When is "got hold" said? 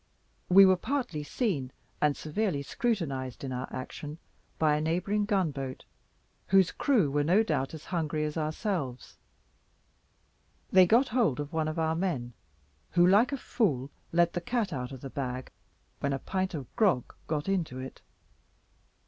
10.87-11.39